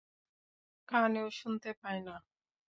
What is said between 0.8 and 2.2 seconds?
কানেও শুনতে পায় না।